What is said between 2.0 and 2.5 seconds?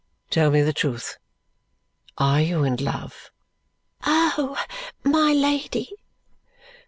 Are